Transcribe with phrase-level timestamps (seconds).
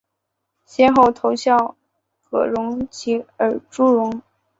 [0.65, 1.77] 先后投效
[2.27, 4.23] 葛荣及尔朱荣。